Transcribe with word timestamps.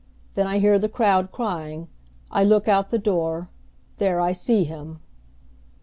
Then 0.33 0.47
I 0.47 0.57
hear 0.57 0.79
the 0.79 0.89
crowd 0.89 1.31
crying, 1.31 1.87
I 2.31 2.43
look 2.43 2.67
out 2.67 2.89
the 2.89 2.97
door 2.97 3.49
there 3.99 4.19
I 4.19 4.33
see 4.33 4.63
him!" 4.63 4.99